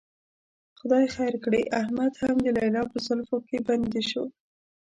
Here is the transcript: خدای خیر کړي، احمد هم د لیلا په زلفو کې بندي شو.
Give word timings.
خدای 0.79 1.05
خیر 1.15 1.33
کړي، 1.45 1.61
احمد 1.81 2.11
هم 2.21 2.35
د 2.45 2.47
لیلا 2.57 2.83
په 2.91 2.97
زلفو 3.07 3.37
کې 3.47 3.57
بندي 3.67 4.03
شو. 4.09 4.23